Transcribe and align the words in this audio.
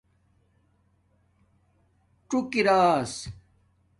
څݸک 2.29 2.47
اراس 2.59 3.13